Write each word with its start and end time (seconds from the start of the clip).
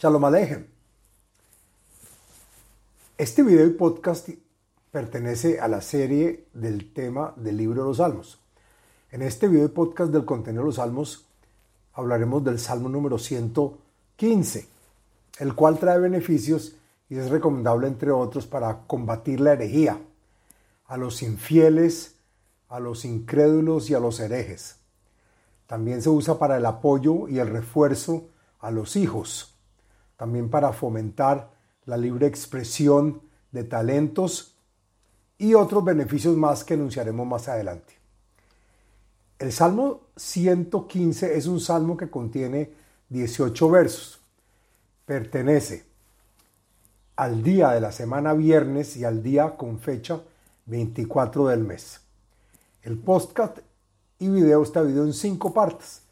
Shalom 0.00 0.24
Alejem. 0.26 0.64
Este 3.16 3.42
video 3.42 3.66
y 3.66 3.70
podcast 3.70 4.28
pertenece 4.92 5.58
a 5.58 5.66
la 5.66 5.80
serie 5.80 6.46
del 6.54 6.92
tema 6.92 7.34
del 7.34 7.56
libro 7.56 7.82
de 7.82 7.88
los 7.88 7.96
Salmos. 7.96 8.38
En 9.10 9.22
este 9.22 9.48
video 9.48 9.64
y 9.64 9.70
podcast 9.70 10.12
del 10.12 10.24
contenido 10.24 10.62
de 10.62 10.66
los 10.66 10.76
Salmos 10.76 11.26
hablaremos 11.94 12.44
del 12.44 12.60
Salmo 12.60 12.88
número 12.88 13.18
115, 13.18 14.68
el 15.40 15.56
cual 15.56 15.80
trae 15.80 15.98
beneficios 15.98 16.76
y 17.08 17.16
es 17.16 17.28
recomendable, 17.28 17.88
entre 17.88 18.12
otros, 18.12 18.46
para 18.46 18.82
combatir 18.86 19.40
la 19.40 19.54
herejía, 19.54 20.00
a 20.86 20.96
los 20.96 21.22
infieles, 21.22 22.14
a 22.68 22.78
los 22.78 23.04
incrédulos 23.04 23.90
y 23.90 23.94
a 23.94 23.98
los 23.98 24.20
herejes. 24.20 24.76
También 25.66 26.02
se 26.02 26.08
usa 26.08 26.38
para 26.38 26.56
el 26.56 26.66
apoyo 26.66 27.26
y 27.26 27.40
el 27.40 27.48
refuerzo 27.48 28.28
a 28.60 28.70
los 28.70 28.94
hijos 28.94 29.57
también 30.18 30.50
para 30.50 30.74
fomentar 30.74 31.50
la 31.86 31.96
libre 31.96 32.26
expresión 32.26 33.22
de 33.52 33.64
talentos 33.64 34.56
y 35.38 35.54
otros 35.54 35.82
beneficios 35.84 36.36
más 36.36 36.64
que 36.64 36.74
enunciaremos 36.74 37.26
más 37.26 37.48
adelante. 37.48 37.94
El 39.38 39.52
Salmo 39.52 40.02
115 40.16 41.38
es 41.38 41.46
un 41.46 41.60
salmo 41.60 41.96
que 41.96 42.10
contiene 42.10 42.72
18 43.08 43.70
versos. 43.70 44.20
Pertenece 45.06 45.86
al 47.14 47.42
día 47.42 47.70
de 47.70 47.80
la 47.80 47.92
semana 47.92 48.34
viernes 48.34 48.96
y 48.96 49.04
al 49.04 49.22
día 49.22 49.56
con 49.56 49.78
fecha 49.78 50.20
24 50.66 51.46
del 51.46 51.60
mes. 51.60 52.00
El 52.82 52.98
podcast 52.98 53.58
y 54.18 54.28
video 54.28 54.64
está 54.64 54.82
dividido 54.82 55.04
en 55.04 55.12
cinco 55.14 55.54
partes. 55.54 56.02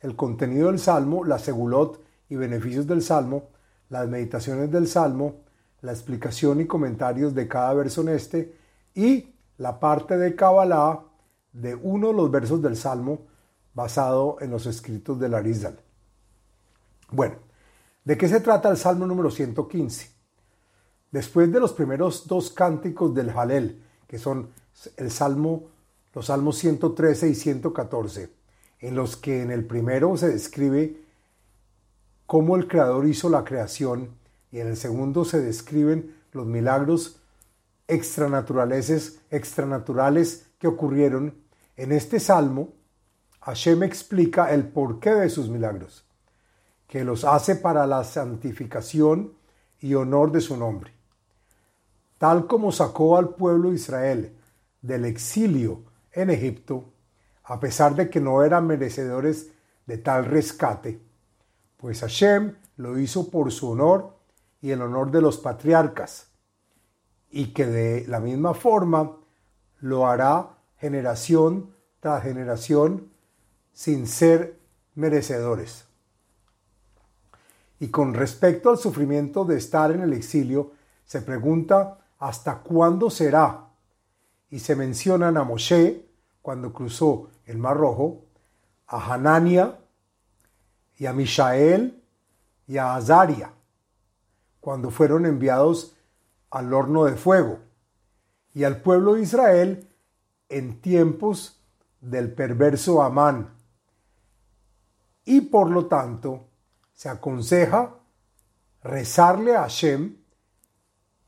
El 0.00 0.14
contenido 0.14 0.68
del 0.68 0.78
salmo, 0.78 1.24
la 1.24 1.38
segulot 1.38 2.05
y 2.28 2.36
beneficios 2.36 2.86
del 2.86 3.02
Salmo, 3.02 3.50
las 3.88 4.08
meditaciones 4.08 4.70
del 4.70 4.88
Salmo, 4.88 5.36
la 5.82 5.92
explicación 5.92 6.60
y 6.60 6.66
comentarios 6.66 7.34
de 7.34 7.46
cada 7.46 7.72
verso 7.74 8.00
en 8.02 8.08
este 8.08 8.56
y 8.94 9.34
la 9.58 9.78
parte 9.78 10.16
de 10.16 10.34
Kabbalah 10.34 11.00
de 11.52 11.74
uno 11.74 12.08
de 12.08 12.14
los 12.14 12.30
versos 12.30 12.60
del 12.62 12.76
Salmo 12.76 13.26
basado 13.74 14.38
en 14.40 14.50
los 14.50 14.66
escritos 14.66 15.18
de 15.20 15.28
Larizal. 15.28 15.78
Bueno, 17.10 17.36
¿de 18.04 18.16
qué 18.16 18.28
se 18.28 18.40
trata 18.40 18.70
el 18.70 18.76
Salmo 18.76 19.06
número 19.06 19.30
115? 19.30 20.10
Después 21.10 21.52
de 21.52 21.60
los 21.60 21.72
primeros 21.72 22.26
dos 22.26 22.50
cánticos 22.50 23.14
del 23.14 23.30
Halel, 23.30 23.82
que 24.06 24.18
son 24.18 24.50
el 24.96 25.10
Salmo, 25.10 25.68
los 26.14 26.26
Salmos 26.26 26.58
113 26.58 27.28
y 27.28 27.34
114, 27.34 28.30
en 28.80 28.96
los 28.96 29.16
que 29.16 29.42
en 29.42 29.50
el 29.50 29.64
primero 29.64 30.16
se 30.16 30.28
describe 30.28 31.05
cómo 32.26 32.56
el 32.56 32.68
Creador 32.68 33.06
hizo 33.06 33.28
la 33.28 33.44
creación 33.44 34.10
y 34.50 34.60
en 34.60 34.68
el 34.68 34.76
segundo 34.76 35.24
se 35.24 35.40
describen 35.40 36.16
los 36.32 36.46
milagros 36.46 37.20
extranaturales, 37.88 39.20
extranaturales 39.30 40.46
que 40.58 40.66
ocurrieron. 40.66 41.34
En 41.76 41.92
este 41.92 42.20
salmo, 42.20 42.70
Hashem 43.40 43.82
explica 43.84 44.52
el 44.52 44.66
porqué 44.66 45.14
de 45.14 45.30
sus 45.30 45.48
milagros, 45.48 46.04
que 46.88 47.04
los 47.04 47.24
hace 47.24 47.54
para 47.54 47.86
la 47.86 48.02
santificación 48.02 49.34
y 49.80 49.94
honor 49.94 50.32
de 50.32 50.40
su 50.40 50.56
nombre. 50.56 50.92
Tal 52.18 52.46
como 52.46 52.72
sacó 52.72 53.16
al 53.16 53.34
pueblo 53.34 53.70
de 53.70 53.76
Israel 53.76 54.36
del 54.82 55.04
exilio 55.04 55.82
en 56.12 56.30
Egipto, 56.30 56.92
a 57.44 57.60
pesar 57.60 57.94
de 57.94 58.10
que 58.10 58.20
no 58.20 58.42
eran 58.42 58.66
merecedores 58.66 59.50
de 59.86 59.98
tal 59.98 60.24
rescate, 60.24 61.00
pues 61.76 62.00
Hashem 62.00 62.56
lo 62.76 62.98
hizo 62.98 63.30
por 63.30 63.52
su 63.52 63.70
honor 63.70 64.16
y 64.60 64.70
el 64.70 64.82
honor 64.82 65.10
de 65.10 65.20
los 65.20 65.38
patriarcas, 65.38 66.28
y 67.30 67.52
que 67.52 67.66
de 67.66 68.06
la 68.06 68.20
misma 68.20 68.54
forma 68.54 69.16
lo 69.80 70.06
hará 70.06 70.58
generación 70.78 71.74
tras 72.00 72.22
generación 72.22 73.10
sin 73.72 74.06
ser 74.06 74.58
merecedores. 74.94 75.86
Y 77.78 77.88
con 77.88 78.14
respecto 78.14 78.70
al 78.70 78.78
sufrimiento 78.78 79.44
de 79.44 79.58
estar 79.58 79.90
en 79.90 80.00
el 80.00 80.14
exilio, 80.14 80.72
se 81.04 81.20
pregunta 81.20 81.98
hasta 82.18 82.60
cuándo 82.60 83.10
será. 83.10 83.66
Y 84.50 84.60
se 84.60 84.76
mencionan 84.76 85.36
a 85.36 85.44
Moshe 85.44 86.06
cuando 86.40 86.72
cruzó 86.72 87.28
el 87.44 87.58
Mar 87.58 87.76
Rojo, 87.76 88.24
a 88.86 89.12
Hanania 89.12 89.78
y 90.98 91.06
a 91.06 91.12
Mishael 91.12 92.02
y 92.66 92.78
a 92.78 92.94
Azaria 92.94 93.52
cuando 94.60 94.90
fueron 94.90 95.26
enviados 95.26 95.94
al 96.50 96.72
horno 96.72 97.04
de 97.04 97.16
fuego 97.16 97.60
y 98.54 98.64
al 98.64 98.80
pueblo 98.80 99.14
de 99.14 99.22
Israel 99.22 99.88
en 100.48 100.80
tiempos 100.80 101.60
del 102.00 102.32
perverso 102.32 103.02
Amán. 103.02 103.54
Y 105.24 105.42
por 105.42 105.70
lo 105.70 105.86
tanto 105.86 106.48
se 106.94 107.08
aconseja 107.08 107.94
rezarle 108.82 109.56
a 109.56 109.62
Hashem 109.62 110.16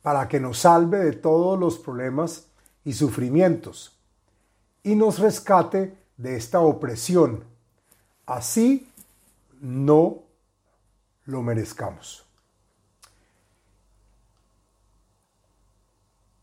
para 0.03 0.29
que 0.29 0.41
nos 0.41 0.61
salve 0.61 0.99
de 0.99 1.13
todos 1.13 1.59
los 1.59 1.79
problemas 1.79 2.47
y 2.85 2.95
sufrimientos 2.95 3.99
y 4.83 4.95
nos 4.95 5.19
rescate 5.19 5.99
de 6.17 6.37
esta 6.37 6.61
opresión. 6.61 7.45
Así 8.25 8.88
no 9.61 10.23
lo 11.25 11.43
merezcamos. 11.43 12.25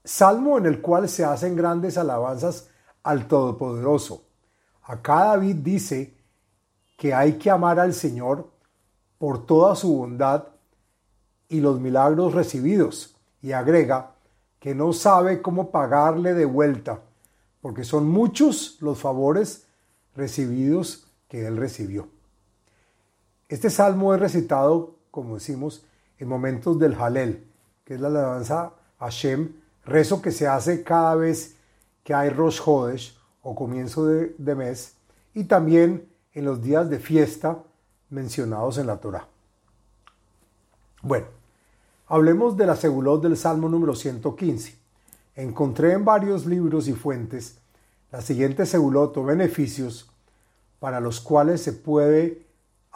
Salmo 0.04 0.58
en 0.58 0.68
el 0.68 0.82
cual 0.82 1.10
se 1.10 1.26
hacen 1.26 1.56
grandes 1.56 1.98
alabanzas 1.98 2.70
al 3.04 3.28
Todopoderoso. 3.28 4.24
Acá 4.84 5.26
David 5.26 5.56
dice 5.58 6.16
que 6.98 7.14
hay 7.14 7.34
que 7.34 7.50
amar 7.50 7.80
al 7.80 7.94
Señor 7.94 8.50
por 9.18 9.46
toda 9.46 9.76
su 9.76 9.98
bondad 9.98 10.48
y 11.50 11.60
los 11.60 11.80
milagros 11.80 12.34
recibidos 12.34 13.16
y 13.42 13.52
agrega 13.52 14.12
que 14.60 14.76
no 14.76 14.94
sabe 14.94 15.42
cómo 15.42 15.72
pagarle 15.72 16.34
de 16.34 16.46
vuelta 16.46 17.02
porque 17.66 17.84
son 17.84 18.08
muchos 18.08 18.78
los 18.80 19.00
favores 19.00 19.66
recibidos 20.16 21.08
que 21.28 21.48
él 21.48 21.58
recibió. 21.58 22.15
Este 23.56 23.70
salmo 23.70 24.14
es 24.14 24.20
recitado, 24.20 24.96
como 25.12 25.36
decimos, 25.36 25.86
en 26.20 26.28
momentos 26.28 26.78
del 26.78 26.94
Halel, 26.94 27.48
que 27.86 27.94
es 27.94 28.02
la 28.02 28.10
alabanza 28.10 28.74
a 29.00 29.06
Hashem, 29.06 29.54
rezo 29.86 30.22
que 30.22 30.34
se 30.34 30.46
hace 30.46 30.84
cada 30.84 31.16
vez 31.16 31.56
que 32.04 32.14
hay 32.14 32.32
Rosh 32.32 32.60
Hodesh 32.66 33.18
o 33.44 33.56
comienzo 33.56 34.08
de, 34.08 34.36
de 34.38 34.56
mes, 34.56 34.96
y 35.34 35.46
también 35.46 36.06
en 36.34 36.44
los 36.44 36.62
días 36.62 36.90
de 36.90 37.00
fiesta 37.00 37.64
mencionados 38.10 38.78
en 38.78 38.88
la 38.88 38.98
Torah. 38.98 39.26
Bueno, 41.02 41.28
hablemos 42.08 42.58
de 42.58 42.66
la 42.66 42.76
segulot 42.76 43.24
del 43.24 43.38
Salmo 43.38 43.70
número 43.70 43.96
115. 43.96 44.76
Encontré 45.38 45.94
en 45.94 46.04
varios 46.04 46.46
libros 46.46 46.90
y 46.90 46.94
fuentes 46.94 47.60
la 48.12 48.20
siguiente 48.20 48.66
segulot 48.66 49.16
o 49.16 49.24
beneficios 49.24 50.12
para 50.82 51.00
los 51.00 51.22
cuales 51.22 51.62
se 51.62 51.72
puede 51.72 52.45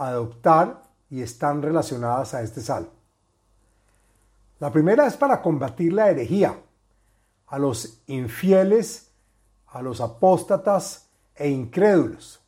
adoptar 0.08 0.84
y 1.10 1.22
están 1.22 1.62
relacionadas 1.62 2.34
a 2.34 2.42
este 2.42 2.62
salmo. 2.62 2.90
La 4.60 4.72
primera 4.72 5.06
es 5.06 5.16
para 5.16 5.42
combatir 5.42 5.94
la 5.94 6.10
herejía, 6.10 6.58
a 7.48 7.60
los 7.60 8.02
infieles, 8.08 9.12
a 9.68 9.82
los 9.82 10.02
apóstatas 10.02 11.10
e 11.36 11.50
incrédulos. 11.50 12.42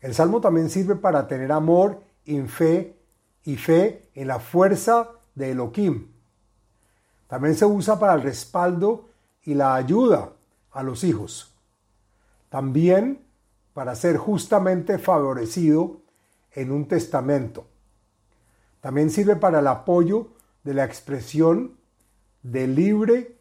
El 0.00 0.14
salmo 0.14 0.40
también 0.40 0.68
sirve 0.68 0.96
para 0.96 1.26
tener 1.26 1.52
amor 1.52 2.02
y 2.24 2.40
fe 2.42 2.98
y 3.44 3.56
fe 3.56 4.10
en 4.14 4.28
la 4.28 4.38
fuerza 4.38 5.10
de 5.34 5.52
Elohim. 5.52 6.08
También 7.26 7.54
se 7.54 7.66
usa 7.66 7.98
para 7.98 8.14
el 8.14 8.22
respaldo 8.22 9.08
y 9.42 9.54
la 9.54 9.74
ayuda 9.74 10.32
a 10.72 10.82
los 10.82 11.04
hijos. 11.04 11.54
También 12.48 13.24
para 13.72 13.94
ser 13.94 14.16
justamente 14.16 14.98
favorecido 14.98 16.03
en 16.54 16.70
un 16.72 16.86
testamento. 16.86 17.66
También 18.80 19.10
sirve 19.10 19.36
para 19.36 19.60
el 19.60 19.66
apoyo 19.66 20.28
de 20.62 20.74
la 20.74 20.84
expresión 20.84 21.76
de 22.42 22.66
libre, 22.66 23.36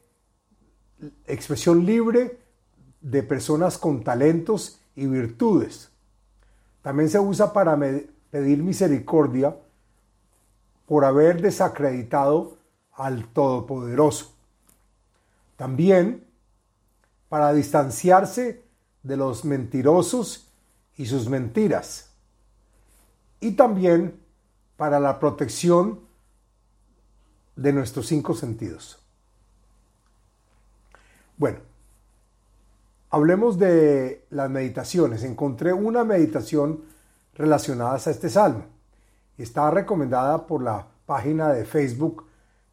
expresión 1.26 1.86
libre 1.86 2.40
de 3.02 3.24
personas 3.24 3.78
con 3.78 4.04
talentos 4.04 4.80
y 4.96 5.06
virtudes. 5.08 5.92
También 6.82 7.10
se 7.10 7.20
usa 7.20 7.54
para 7.54 7.78
pedir 8.30 8.64
misericordia 8.64 9.56
por 10.86 11.06
haber 11.06 11.42
desacreditado 11.42 12.58
al 12.94 13.28
Todopoderoso. 13.28 14.34
También 15.56 16.26
para 17.30 17.54
distanciarse 17.54 18.64
de 19.02 19.18
los 19.18 19.44
mentirosos 19.44 20.52
y 20.96 21.06
sus 21.06 21.28
mentiras 21.28 22.13
y 23.44 23.52
también 23.52 24.18
para 24.78 25.02
la 25.02 25.20
protección 25.20 26.00
de 27.58 27.74
nuestros 27.74 28.08
cinco 28.08 28.34
sentidos. 28.34 29.00
Bueno, 31.38 31.60
hablemos 33.10 33.60
de 33.60 34.26
las 34.30 34.50
meditaciones. 34.50 35.24
Encontré 35.24 35.74
una 35.74 36.06
meditación 36.06 36.86
relacionada 37.36 37.96
a 37.96 37.98
este 37.98 38.30
salmo. 38.30 38.64
Está 39.38 39.70
recomendada 39.72 40.48
por 40.48 40.64
la 40.64 40.88
página 41.06 41.50
de 41.50 41.66
Facebook 41.66 42.26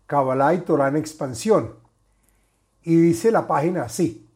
Kabbalah 0.06 0.54
y 0.54 0.60
Torah 0.60 0.86
en 0.86 0.96
Expansión. 0.96 1.74
Y 2.84 2.94
dice 2.94 3.32
la 3.32 3.48
página 3.48 3.82
así. 3.82 4.28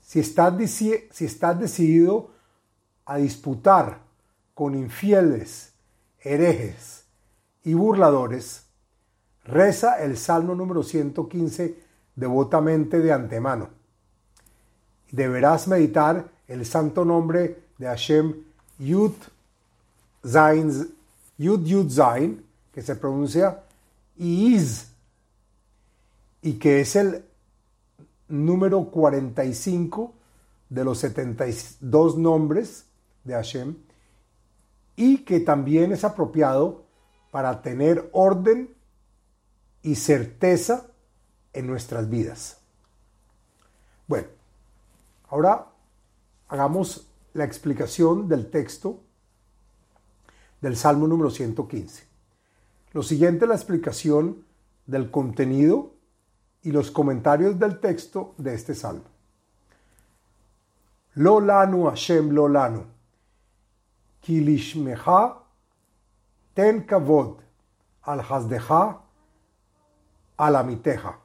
Si 0.00 0.18
estás, 0.18 0.54
si 0.70 1.24
estás 1.24 1.60
decidido 1.60 2.30
a 3.04 3.18
disputar 3.18 4.05
con 4.56 4.74
infieles, 4.74 5.74
herejes 6.18 7.04
y 7.62 7.74
burladores, 7.74 8.62
reza 9.44 10.02
el 10.02 10.16
Salmo 10.16 10.54
número 10.54 10.82
115 10.82 11.78
devotamente 12.14 13.00
de 13.00 13.12
antemano. 13.12 13.68
Deberás 15.12 15.68
meditar 15.68 16.30
el 16.48 16.64
santo 16.64 17.04
nombre 17.04 17.64
de 17.76 17.86
Hashem 17.86 18.34
Yud 18.78 19.12
Zain, 20.26 20.88
Yud 21.36 21.66
Yud 21.66 21.90
Zain, 21.90 22.42
que 22.72 22.80
se 22.80 22.96
pronuncia 22.96 23.62
Iz, 24.16 24.86
y 26.40 26.54
que 26.54 26.80
es 26.80 26.96
el 26.96 27.22
número 28.28 28.86
45 28.86 30.14
de 30.70 30.82
los 30.82 30.96
72 31.00 32.16
nombres 32.16 32.86
de 33.22 33.34
Hashem, 33.34 33.85
y 34.96 35.18
que 35.18 35.40
también 35.40 35.92
es 35.92 36.04
apropiado 36.04 36.84
para 37.30 37.62
tener 37.62 38.08
orden 38.12 38.74
y 39.82 39.94
certeza 39.94 40.86
en 41.52 41.66
nuestras 41.66 42.08
vidas. 42.08 42.58
Bueno, 44.06 44.28
ahora 45.28 45.66
hagamos 46.48 47.08
la 47.34 47.44
explicación 47.44 48.28
del 48.28 48.50
texto 48.50 49.00
del 50.60 50.76
Salmo 50.76 51.06
número 51.06 51.30
115. 51.30 52.04
Lo 52.92 53.02
siguiente 53.02 53.44
es 53.44 53.48
la 53.50 53.54
explicación 53.54 54.44
del 54.86 55.10
contenido 55.10 55.92
y 56.62 56.72
los 56.72 56.90
comentarios 56.90 57.58
del 57.58 57.78
texto 57.78 58.34
de 58.38 58.54
este 58.54 58.74
salmo. 58.74 59.04
Lo 61.14 61.40
lanu 61.40 61.84
Hashem 61.84 62.30
lo 62.30 62.48
lanu, 64.28 64.44
kilishmecha 64.44 65.36
ten 66.54 66.86
kavod 66.86 67.40
al 68.02 68.20
hasdeja 68.20 69.00
al 70.38 70.56
amiteja. 70.56 71.18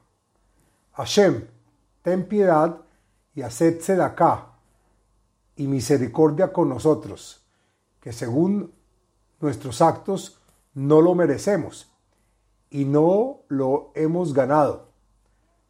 Hashem, 0.92 1.48
ten 2.02 2.24
piedad 2.28 2.78
y 3.34 3.42
haced 3.42 4.00
acá 4.00 4.46
y 5.56 5.66
misericordia 5.66 6.52
con 6.52 6.68
nosotros, 6.68 7.44
que 8.00 8.12
según 8.12 8.72
nuestros 9.40 9.80
actos 9.80 10.40
no 10.74 11.00
lo 11.00 11.14
merecemos 11.14 11.90
y 12.70 12.84
no 12.84 13.40
lo 13.48 13.92
hemos 13.94 14.32
ganado, 14.32 14.88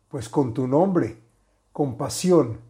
pues 0.08 0.28
con 0.28 0.54
tu 0.54 0.66
nombre, 0.66 1.20
compasión 1.72 2.60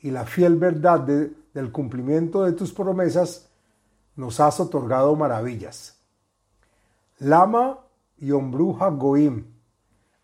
y 0.00 0.10
la 0.10 0.24
fiel 0.24 0.56
verdad 0.56 1.00
del 1.00 1.72
cumplimiento 1.72 2.44
de 2.44 2.52
tus 2.52 2.72
promesas, 2.72 3.45
nos 4.16 4.40
has 4.40 4.58
otorgado 4.58 5.14
maravillas. 5.14 5.98
Lama 7.18 7.80
y 8.18 8.32
ombruja 8.32 8.88
goim, 8.88 9.44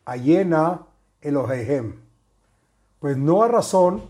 ayena 0.04 0.86
Elohehem. 1.20 2.00
Pues 2.98 3.16
no 3.16 3.42
hay 3.42 3.50
razón 3.50 4.02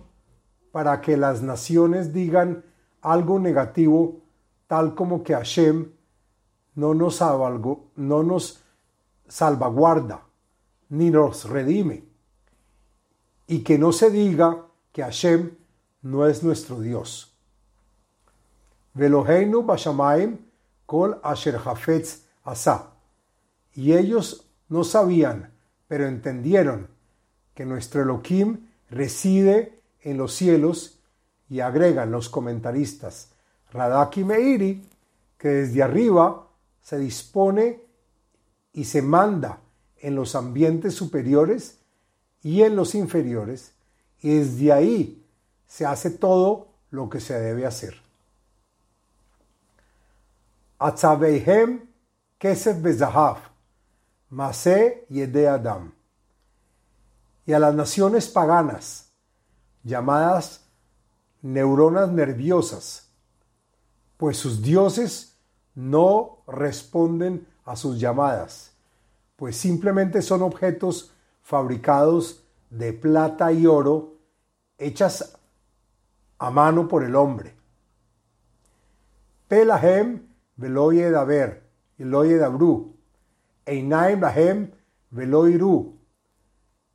para 0.70 1.00
que 1.00 1.16
las 1.16 1.42
naciones 1.42 2.12
digan 2.12 2.64
algo 3.02 3.38
negativo, 3.38 4.20
tal 4.66 4.94
como 4.94 5.22
que 5.22 5.34
Hashem 5.34 5.92
no 6.74 6.94
nos, 6.94 7.20
no 7.96 8.22
nos 8.22 8.62
salvaguarda, 9.28 10.22
ni 10.88 11.10
nos 11.10 11.48
redime. 11.48 12.04
Y 13.46 13.62
que 13.62 13.78
no 13.78 13.92
se 13.92 14.10
diga 14.10 14.66
que 14.92 15.02
Hashem 15.02 15.56
no 16.02 16.26
es 16.26 16.42
nuestro 16.42 16.80
Dios. 16.80 17.31
Veloheinu 18.94 19.62
bashamaim 19.62 20.38
kol 20.86 21.18
asher 21.22 21.58
hafetz 21.58 22.22
asa. 22.44 22.92
Y 23.74 23.92
ellos 23.94 24.46
no 24.68 24.84
sabían, 24.84 25.52
pero 25.88 26.06
entendieron 26.06 26.88
que 27.54 27.64
nuestro 27.64 28.02
Elohim 28.02 28.68
reside 28.90 29.80
en 30.00 30.18
los 30.18 30.34
cielos 30.34 30.98
y 31.48 31.60
agregan 31.60 32.10
los 32.10 32.28
comentaristas 32.28 33.32
Radaki 33.72 34.24
Meiri 34.24 34.82
que 35.38 35.48
desde 35.48 35.82
arriba 35.82 36.46
se 36.82 36.98
dispone 36.98 37.80
y 38.72 38.84
se 38.84 39.02
manda 39.02 39.58
en 39.98 40.14
los 40.14 40.34
ambientes 40.34 40.94
superiores 40.94 41.78
y 42.42 42.62
en 42.62 42.76
los 42.76 42.94
inferiores, 42.94 43.72
y 44.20 44.36
desde 44.38 44.72
ahí 44.72 45.24
se 45.66 45.86
hace 45.86 46.10
todo 46.10 46.68
lo 46.90 47.08
que 47.08 47.20
se 47.20 47.38
debe 47.38 47.66
hacer. 47.66 48.01
Atzaveihem 50.82 51.80
kesef 52.40 52.82
bezahav, 52.82 53.38
masé 54.30 55.06
yede 55.08 55.48
adam. 55.48 55.92
Y 57.46 57.52
a 57.52 57.58
las 57.60 57.74
naciones 57.74 58.28
paganas, 58.28 59.12
llamadas 59.84 60.64
neuronas 61.40 62.10
nerviosas, 62.10 63.08
pues 64.16 64.36
sus 64.36 64.60
dioses 64.60 65.36
no 65.74 66.42
responden 66.48 67.46
a 67.64 67.76
sus 67.76 68.00
llamadas, 68.00 68.72
pues 69.36 69.56
simplemente 69.56 70.20
son 70.20 70.42
objetos 70.42 71.12
fabricados 71.42 72.42
de 72.70 72.92
plata 72.92 73.52
y 73.52 73.66
oro 73.66 74.14
hechas 74.78 75.38
a 76.38 76.50
mano 76.50 76.88
por 76.88 77.04
el 77.04 77.14
hombre. 77.14 77.54
Pelahem 79.46 80.31
veloye 80.62 81.10
daber, 81.10 81.62
eloye 81.98 82.38
dabru, 82.38 82.94
einaim 83.66 84.20
lahem. 84.20 84.70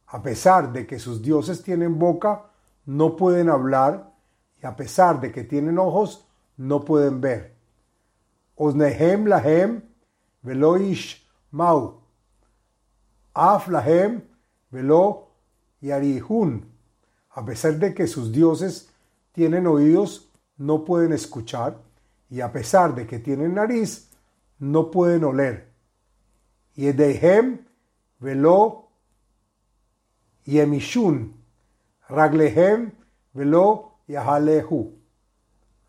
A 0.08 0.24
pesar 0.24 0.74
de 0.74 0.88
que 0.88 0.98
sus 0.98 1.22
dioses 1.22 1.62
tienen 1.62 2.00
boca, 2.00 2.50
no 2.86 3.16
pueden 3.16 3.50
hablar, 3.50 4.12
y 4.64 4.66
a 4.66 4.76
pesar 4.76 5.20
de 5.20 5.32
que 5.32 5.44
tienen 5.44 5.78
ojos, 5.78 6.26
no 6.58 6.84
pueden 6.84 7.22
ver. 7.22 7.54
Osnehem 8.56 9.28
lahem 9.28 9.84
velo 10.42 10.78
mau. 11.52 12.02
Af 13.36 13.68
lahem 13.68 14.24
velo 14.72 15.28
yarihun. 15.82 16.66
A 17.36 17.46
pesar 17.46 17.78
de 17.78 17.94
que 17.94 18.08
sus 18.08 18.32
dioses 18.32 18.90
tienen 19.34 19.68
oídos, 19.68 20.32
no 20.58 20.84
pueden 20.84 21.14
escuchar. 21.14 21.78
Y 22.30 22.42
a 22.42 22.52
pesar 22.52 22.96
de 22.96 23.08
que 23.08 23.20
tienen 23.20 23.56
nariz, 23.56 24.12
no 24.60 24.92
pueden 24.92 25.24
oler. 25.24 25.72
Yedehem 26.76 27.66
velo 28.20 28.90
yemishun. 30.46 31.34
Raglehem 32.10 32.92
velo 33.34 34.00
yahalehu. 34.08 34.94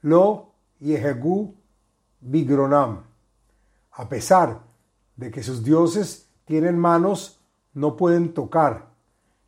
Lo 0.03 0.53
yehegu 0.81 1.55
Bigronam. 2.21 3.05
A 3.93 4.09
pesar 4.09 4.63
de 5.17 5.31
que 5.31 5.43
sus 5.43 5.63
dioses 5.65 6.29
tienen 6.45 6.79
manos, 6.79 7.41
no 7.75 7.97
pueden 7.97 8.33
tocar, 8.35 8.89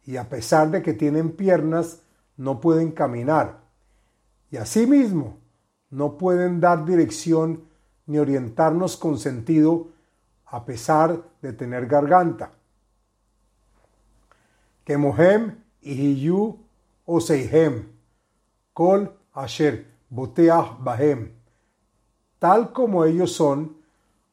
y 0.04 0.16
a 0.16 0.28
pesar 0.28 0.70
de 0.70 0.82
que 0.82 0.92
tienen 0.92 1.32
piernas, 1.32 2.02
no 2.36 2.60
pueden 2.60 2.92
caminar. 2.92 3.60
Y 4.50 4.56
asimismo, 4.56 5.38
no 5.90 6.16
pueden 6.16 6.60
dar 6.60 6.84
dirección 6.84 7.64
ni 8.06 8.18
orientarnos 8.18 8.96
con 8.96 9.18
sentido 9.18 9.88
a 10.46 10.64
pesar 10.64 11.22
de 11.42 11.52
tener 11.52 11.86
garganta. 11.86 12.52
Kemohem 14.84 15.56
ihiyu 15.82 16.58
oseihem, 17.06 17.88
kol 18.72 19.12
asher 19.32 19.86
boteah 20.08 20.76
bahem 20.80 21.40
tal 22.40 22.72
como 22.72 23.04
ellos 23.04 23.34
son, 23.34 23.76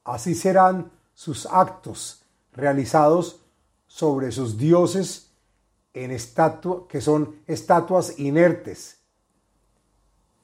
así 0.04 0.34
serán 0.34 0.92
sus 1.14 1.46
actos 1.46 2.24
realizados 2.54 3.42
sobre 3.86 4.32
sus 4.32 4.58
dioses 4.58 5.30
en 5.94 6.12
estatua, 6.12 6.88
que 6.88 7.02
son 7.02 7.36
estatuas 7.46 8.18
inertes, 8.18 8.97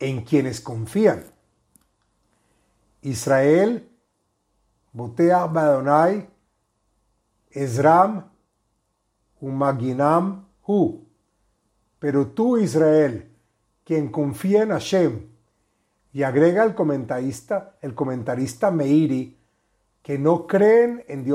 en 0.03 0.25
quienes 0.25 0.59
confían. 0.59 1.23
Israel 3.01 3.89
Boteach 4.91 5.49
Badonai, 5.51 6.27
Ezram, 7.51 8.29
Umaginam 9.39 10.45
Hu. 10.67 11.05
Pero 11.99 12.27
tú, 12.27 12.57
Israel, 12.57 13.31
quien 13.85 14.11
confía 14.11 14.63
en 14.63 14.71
Hashem, 14.71 15.29
y 16.11 16.23
agrega 16.23 16.65
el 16.65 16.75
comentarista, 16.75 17.77
el 17.81 17.95
comentarista 17.95 18.71
Meiri, 18.71 19.39
que 20.01 20.19
no 20.19 20.47
creen 20.47 21.05
en, 21.07 21.25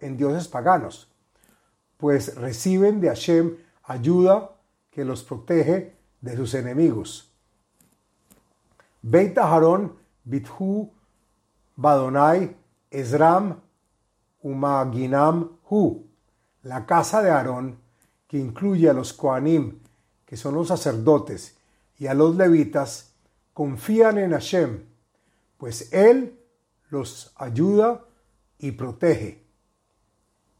en 0.00 0.16
dioses 0.16 0.48
paganos, 0.48 1.12
pues 1.98 2.34
reciben 2.34 2.98
de 3.02 3.08
Hashem 3.08 3.58
ayuda 3.84 4.56
que 4.90 5.04
los 5.04 5.22
protege 5.22 5.96
de 6.22 6.36
sus 6.36 6.54
enemigos. 6.54 7.35
Beit 9.08 9.38
Aharon 9.38 9.92
Bithu 10.24 10.90
Badonai 11.78 12.56
Ezram 12.90 13.54
Umaginam 14.42 15.48
Hu. 15.70 16.02
La 16.64 16.84
casa 16.86 17.22
de 17.22 17.30
Aarón, 17.30 17.78
que 18.26 18.36
incluye 18.36 18.90
a 18.90 18.92
los 18.92 19.12
Koanim, 19.12 19.78
que 20.24 20.36
son 20.36 20.54
los 20.54 20.66
sacerdotes, 20.66 21.56
y 22.00 22.08
a 22.08 22.14
los 22.14 22.34
levitas, 22.34 23.12
confían 23.54 24.18
en 24.18 24.32
Hashem, 24.32 24.82
pues 25.56 25.92
Él 25.92 26.40
los 26.90 27.32
ayuda 27.36 28.04
y 28.58 28.72
protege. 28.72 29.44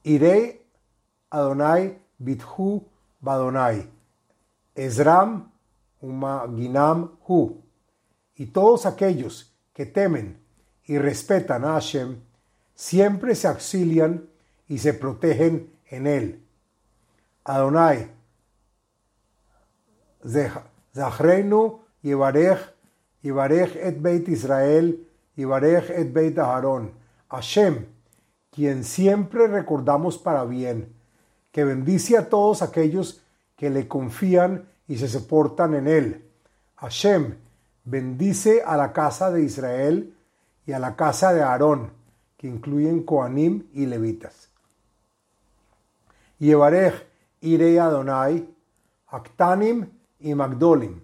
Irei 0.04 0.62
Adonai 1.30 1.98
Bithu 2.16 2.86
Badonai, 3.20 3.90
Ezram 4.76 5.50
Umaginam 6.00 7.10
Hu. 7.26 7.65
Y 8.36 8.46
todos 8.46 8.86
aquellos 8.86 9.54
que 9.72 9.86
temen 9.86 10.38
y 10.84 10.98
respetan 10.98 11.64
a 11.64 11.72
Hashem, 11.72 12.20
siempre 12.74 13.34
se 13.34 13.48
auxilian 13.48 14.28
y 14.68 14.78
se 14.78 14.94
protegen 14.94 15.70
en 15.88 16.06
él. 16.06 16.42
Adonai, 17.44 18.10
Zahreinu 20.94 21.80
Yevarech 22.02 22.76
Yivarech 23.26 23.76
et 23.76 24.00
Beit 24.00 24.28
Israel, 24.28 24.98
Yivarech 25.36 25.90
et 25.90 26.12
Beit 26.12 26.38
Aharon, 26.38 26.92
Hashem, 27.28 27.86
quien 28.52 28.84
siempre 28.84 29.48
recordamos 29.48 30.18
para 30.18 30.44
bien, 30.44 30.94
que 31.50 31.64
bendice 31.64 32.16
a 32.16 32.28
todos 32.28 32.62
aquellos 32.62 33.22
que 33.56 33.70
le 33.70 33.88
confían 33.88 34.68
y 34.86 34.98
se 34.98 35.08
soportan 35.08 35.74
en 35.74 35.88
él. 35.88 36.24
Hashem, 36.76 37.36
bendice 37.86 38.62
a 38.66 38.76
la 38.76 38.92
casa 38.92 39.30
de 39.30 39.42
Israel 39.42 40.14
y 40.66 40.72
a 40.72 40.78
la 40.78 40.96
casa 40.96 41.32
de 41.32 41.42
Aarón, 41.42 41.92
que 42.36 42.48
incluyen 42.48 43.04
Koanim 43.04 43.68
y 43.72 43.86
Levitas. 43.86 44.50
Yevarech 46.38 47.06
Irei 47.40 47.78
Adonai, 47.78 48.54
Aktanim 49.06 49.88
y 50.18 50.34
Magdolim, 50.34 51.00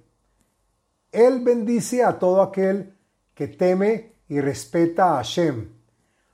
él 1.13 1.45
bendice 1.45 2.03
a 2.03 2.19
todo 2.19 2.43
aquel 2.43 2.97
que 3.35 3.47
teme 3.47 4.17
y 4.29 4.41
respeta 4.41 5.13
a 5.13 5.17
Hashem, 5.17 5.69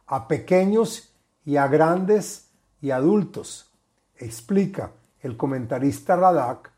a 0.07 0.29
pequeños 0.29 1.15
y 1.45 1.57
a 1.57 1.67
grandes 1.67 2.51
y 2.81 2.91
adultos. 2.91 3.73
Explica 4.17 4.93
el 5.21 5.37
comentarista 5.37 6.17
Radak 6.17 6.73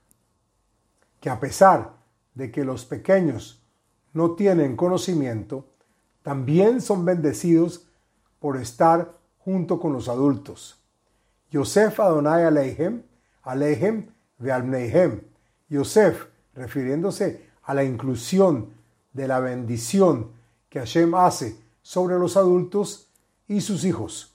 que 1.21 1.31
a 1.31 1.39
pesar 1.39 1.93
de 2.35 2.51
que 2.51 2.65
los 2.65 2.87
pequeños 2.87 3.60
no 4.13 4.33
tienen 4.33 4.77
conocimiento, 4.77 5.67
también 6.23 6.81
son 6.81 7.05
bendecidos 7.05 7.87
por 8.39 8.57
estar 8.57 9.19
junto 9.39 9.81
con 9.81 9.93
los 9.93 10.09
adultos. 10.09 10.79
Yosef 11.51 11.99
Adonai 12.01 12.45
Alehem, 12.45 13.03
Alehem 13.43 14.07
Vealneihem. 14.39 15.21
Yosef, 15.69 16.27
refiriéndose 16.55 17.49
a 17.63 17.75
la 17.75 17.85
inclusión 17.85 18.71
de 19.13 19.29
la 19.29 19.41
bendición 19.41 20.33
que 20.69 20.81
Hashem 20.81 21.15
hace 21.15 21.57
sobre 21.83 22.19
los 22.19 22.37
adultos 22.37 23.09
y 23.49 23.61
sus 23.61 23.85
hijos. 23.85 24.35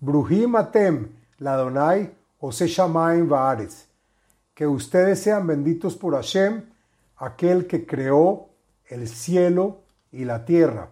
Bruhim 0.00 0.56
Atem, 0.56 1.08
Ladonai, 1.38 2.12
Ose 2.40 2.66
Shamaim 2.68 3.28
Vaaretz. 3.28 3.86
Que 4.54 4.66
ustedes 4.66 5.20
sean 5.20 5.46
benditos 5.46 5.96
por 5.96 6.14
Hashem, 6.14 6.64
aquel 7.18 7.66
que 7.66 7.86
creó 7.86 8.48
el 8.86 9.08
cielo 9.08 9.82
y 10.10 10.24
la 10.24 10.44
tierra. 10.44 10.90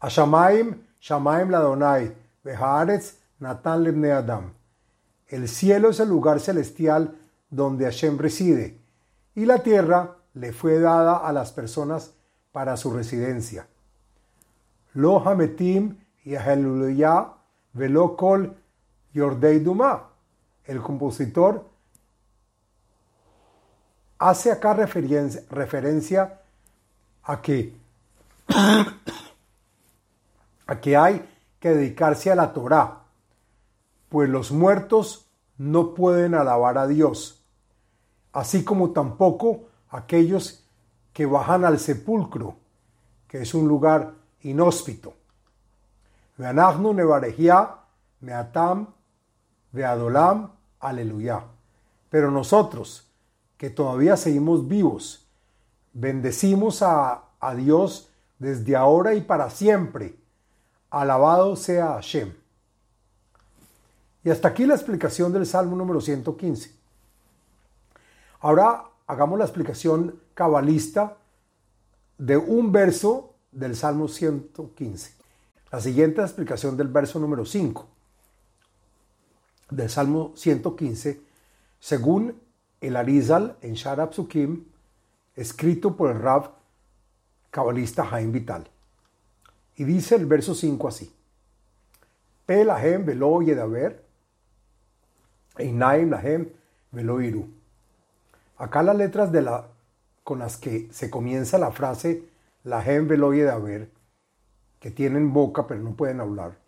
Ashamaim, 0.00 0.84
Shamaim 1.00 1.50
Ladonai, 1.50 2.14
Behaaretz, 2.44 3.16
Natan 3.40 3.82
Lebne 3.82 4.12
Adam. 4.12 4.52
El 5.26 5.48
cielo 5.48 5.90
es 5.90 6.00
el 6.00 6.08
lugar 6.08 6.40
celestial 6.40 7.18
donde 7.50 7.84
Hashem 7.84 8.18
reside 8.18 8.78
y 9.34 9.44
la 9.44 9.62
tierra 9.62 10.16
le 10.34 10.52
fue 10.52 10.78
dada 10.78 11.16
a 11.16 11.32
las 11.32 11.52
personas 11.52 12.12
para 12.52 12.76
su 12.76 12.92
residencia. 12.92 13.66
Lo 14.94 15.26
Hametim 15.26 15.96
y 16.24 16.34
Velokol 16.34 17.36
Velokol 17.72 18.56
Yordei 19.12 19.60
Duma. 19.60 20.08
El 20.64 20.80
compositor 20.82 21.64
hace 24.18 24.52
acá 24.52 24.74
referencia, 24.74 26.40
a 27.22 27.42
que, 27.42 27.76
a 30.66 30.80
que 30.80 30.96
hay 30.96 31.28
que 31.60 31.70
dedicarse 31.70 32.30
a 32.30 32.34
la 32.34 32.52
Torah, 32.52 33.00
pues 34.08 34.28
los 34.28 34.50
muertos 34.50 35.26
no 35.58 35.94
pueden 35.94 36.34
alabar 36.34 36.78
a 36.78 36.86
Dios 36.86 37.38
así 38.38 38.64
como 38.64 38.90
tampoco 38.90 39.62
aquellos 39.90 40.64
que 41.12 41.26
bajan 41.26 41.64
al 41.64 41.78
sepulcro, 41.78 42.54
que 43.26 43.42
es 43.42 43.52
un 43.52 43.66
lugar 43.66 44.14
inhóspito. 44.42 45.14
Veanachnu 46.36 46.94
nevarejia, 46.94 47.68
meatam, 48.20 48.86
veadolam, 49.72 50.52
aleluya. 50.78 51.42
Pero 52.08 52.30
nosotros, 52.30 53.07
que 53.58 53.68
todavía 53.70 54.16
seguimos 54.16 54.66
vivos, 54.68 55.26
bendecimos 55.92 56.80
a, 56.80 57.24
a 57.40 57.54
Dios 57.54 58.08
desde 58.38 58.76
ahora 58.76 59.14
y 59.14 59.20
para 59.20 59.50
siempre. 59.50 60.16
Alabado 60.90 61.56
sea 61.56 61.94
Hashem. 61.94 62.32
Y 64.24 64.30
hasta 64.30 64.48
aquí 64.48 64.64
la 64.64 64.74
explicación 64.74 65.32
del 65.32 65.44
Salmo 65.44 65.76
número 65.76 66.00
115. 66.00 66.72
Ahora 68.40 68.84
hagamos 69.06 69.38
la 69.38 69.44
explicación 69.44 70.20
cabalista 70.34 71.16
de 72.16 72.36
un 72.36 72.72
verso 72.72 73.34
del 73.52 73.74
Salmo 73.74 74.08
115. 74.08 75.14
La 75.70 75.80
siguiente 75.80 76.22
explicación 76.22 76.76
del 76.76 76.88
verso 76.88 77.18
número 77.18 77.44
5 77.44 77.86
del 79.70 79.90
Salmo 79.90 80.32
115, 80.34 81.20
según 81.78 82.40
el 82.80 82.96
Arizal 82.96 83.56
en 83.62 83.74
Sharab 83.74 84.12
Sukim, 84.12 84.64
escrito 85.34 85.96
por 85.96 86.10
el 86.10 86.20
Rab 86.20 86.52
cabalista 87.50 88.04
Jaime 88.04 88.32
Vital. 88.32 88.68
Y 89.76 89.84
dice 89.84 90.16
el 90.16 90.26
verso 90.26 90.54
5 90.54 90.88
así: 90.88 91.14
Pe 92.46 92.64
lahem 92.64 93.04
velo 93.04 93.40
yedaber, 93.42 94.04
einaim 95.56 96.10
lahem 96.10 96.48
velo 96.92 97.20
iru. 97.20 97.48
Acá 98.56 98.82
las 98.82 98.96
letras 98.96 99.30
de 99.30 99.42
la, 99.42 99.68
con 100.24 100.40
las 100.40 100.56
que 100.56 100.88
se 100.92 101.10
comienza 101.10 101.58
la 101.58 101.70
frase 101.70 102.28
la 102.64 102.82
gente 102.82 103.16
lo 103.16 103.28
oye 103.28 103.44
de 103.44 103.50
haber, 103.50 103.90
que 104.80 104.90
tienen 104.90 105.32
boca 105.32 105.66
pero 105.66 105.80
no 105.80 105.94
pueden 105.94 106.20
hablar, 106.20 106.58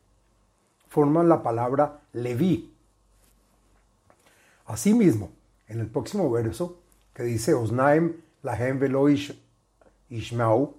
forman 0.88 1.28
la 1.28 1.42
palabra 1.42 2.00
Leví. 2.12 2.74
Asimismo, 4.64 5.30
en 5.70 5.80
el 5.80 5.86
próximo 5.86 6.30
verso, 6.30 6.82
que 7.14 7.22
dice 7.22 7.54
Osnaim 7.54 8.16
la 8.42 8.56
velo 8.74 9.08
ishmau, 10.10 10.74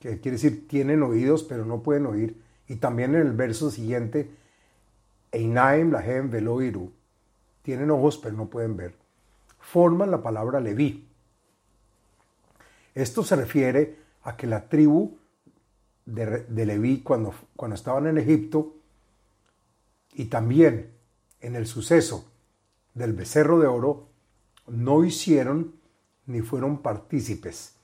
que 0.00 0.20
quiere 0.20 0.38
decir 0.38 0.66
tienen 0.66 1.02
oídos 1.02 1.44
pero 1.44 1.66
no 1.66 1.82
pueden 1.82 2.06
oír, 2.06 2.42
y 2.66 2.76
también 2.76 3.14
en 3.14 3.20
el 3.20 3.32
verso 3.32 3.70
siguiente, 3.70 4.30
Einaim 5.30 5.92
la 5.92 6.00
velo 6.00 6.62
iru, 6.62 6.92
tienen 7.60 7.90
ojos 7.90 8.16
pero 8.16 8.34
no 8.34 8.46
pueden 8.46 8.78
ver 8.78 9.06
forman 9.66 10.12
la 10.12 10.22
palabra 10.22 10.60
Leví. 10.60 11.08
Esto 12.94 13.24
se 13.24 13.34
refiere 13.34 13.96
a 14.22 14.36
que 14.36 14.46
la 14.46 14.68
tribu 14.68 15.18
de, 16.04 16.64
Leví 16.64 17.02
cuando, 17.02 17.34
cuando 17.56 17.74
estaban 17.74 18.06
en 18.06 18.18
Egipto 18.18 18.76
y 20.14 20.26
también 20.26 20.92
en 21.40 21.56
el 21.56 21.66
suceso 21.66 22.30
del 22.96 23.12
becerro 23.12 23.60
de 23.60 23.66
oro 23.66 24.08
no 24.66 25.04
hicieron 25.04 25.74
ni 26.24 26.40
fueron 26.40 26.78
partícipes 26.78 27.74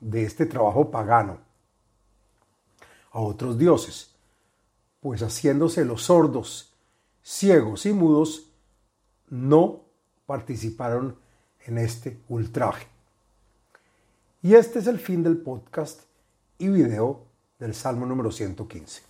de 0.00 0.24
este 0.24 0.46
trabajo 0.46 0.90
pagano. 0.90 1.38
a 3.12 3.18
otros 3.18 3.58
dioses, 3.58 4.14
pues 5.00 5.20
haciéndose 5.20 5.84
los 5.84 6.04
sordos, 6.04 6.72
ciegos 7.22 7.84
y 7.84 7.92
mudos, 7.92 8.52
no 9.28 9.80
participaron 10.26 11.18
en 11.66 11.78
este 11.78 12.20
ultraje. 12.28 12.86
Y 14.42 14.54
este 14.54 14.78
es 14.78 14.86
el 14.86 15.00
fin 15.00 15.24
del 15.24 15.38
podcast 15.38 16.02
y 16.56 16.68
video 16.68 17.26
del 17.58 17.74
Salmo 17.74 18.06
número 18.06 18.30
115. 18.30 19.09